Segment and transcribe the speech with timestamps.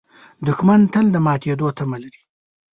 [0.47, 2.21] دښمن تل د ماتېدو تمه لري